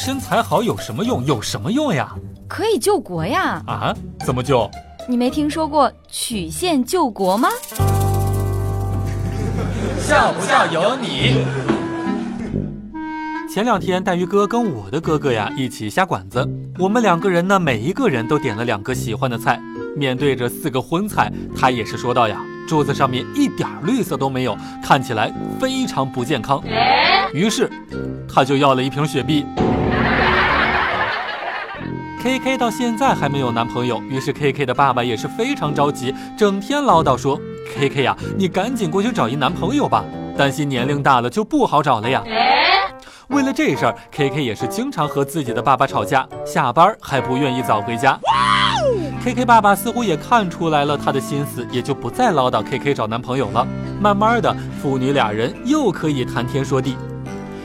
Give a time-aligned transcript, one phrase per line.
[0.00, 1.24] 身材好有什么用？
[1.26, 2.14] 有什么用呀？
[2.46, 3.60] 可以救国呀！
[3.66, 3.92] 啊？
[4.24, 4.70] 怎么救？
[5.08, 7.48] 你没听说过曲线救国吗？
[9.98, 11.44] 笑不笑由你。
[13.52, 19.60] 前两天，带鱼哥跟我的哥哥呀一起下馆子，我们两个人呢，每一个人都点了两个喜欢的菜。
[19.96, 26.62] 面对着四个荤菜，他也是说道呀：“桌子上面一点绿色都没有，看起来非常不健康。”
[27.34, 27.68] 于是，
[28.32, 29.44] 他就要了一瓶雪碧。
[32.20, 37.40] K K 到现在还没有男朋友，于是 K K 的爸爸也是非常着急，整天唠叨说
[37.72, 40.04] ：“K K 呀，你赶紧过去找一男朋友吧，
[40.36, 42.22] 担心年龄大了就不好找了呀。”
[43.28, 48.18] 为了这事儿，K K 也是经常和自己的爸爸吵架，下班还不愿意早回家。
[49.22, 53.64] K K 爸爸似乎也看出来了他的心思，也就不再唠叨 K K 找男朋友了。
[54.00, 56.96] 慢慢的，父女俩人又可以谈天说地。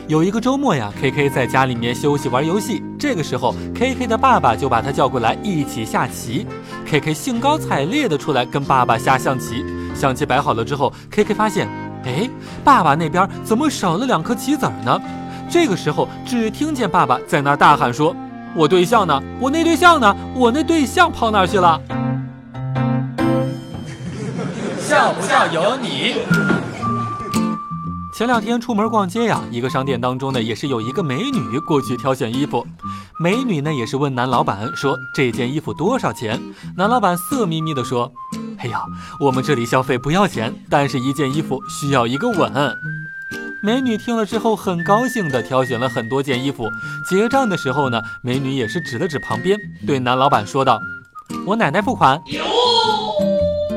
[0.07, 6.45] 有一个周末呀，K K 在家里面休息玩游戏，这个时候 K K 的爸爸就把他叫过来一起下棋。
[6.85, 9.63] K K 兴高采烈的出来跟爸爸下象棋。
[9.95, 11.69] 象棋摆好了之后，K K 发现，
[12.03, 12.29] 哎，
[12.65, 14.99] 爸爸那边怎么少了两颗棋子呢？
[15.49, 18.13] 这个时候，只听见爸爸在那大喊说
[18.57, 19.23] ：“我对象呢？
[19.39, 20.13] 我那对象呢？
[20.35, 21.79] 我那对象跑哪去了？”
[24.81, 26.15] 笑不笑由你。
[28.15, 32.63] 前两天出门逛街呀，一个商店当中呢，也是有一个美女过去挑选衣服。
[33.19, 36.39] 美女呢，也是问男老板说：“这件衣服多少钱？”
[36.77, 38.11] 男老板色眯眯的说
[38.59, 38.83] ：“哎呀，
[39.19, 42.53] 我们这里消费不要钱，但是一件衣服需要一个吻。”
[43.63, 46.69] 美女听了之后，很高兴地挑选了很多件衣服。
[47.09, 50.79] 结账的时候呢，美女也是指了指旁边，对男老板说道
[51.47, 52.21] ：“我奶奶付款。”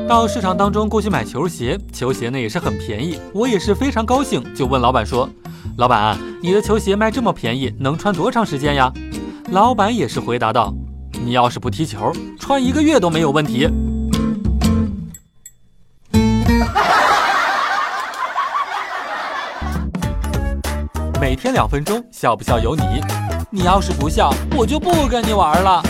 [0.07, 5.29] 到市场当中过去买球鞋，球鞋呢也是很便宜，我也是非常高兴，就问老板说
[5.77, 8.89] ：“老板，你的球鞋卖这么便宜，能穿多长时间呀？”
[9.51, 10.73] 老板也是回答道
[11.21, 13.67] ：“你要是不踢球，穿一个月都没有问题。”
[21.19, 22.81] 每天两分钟，笑不笑由你。
[23.49, 25.83] 你要是不笑，我就不跟你玩了。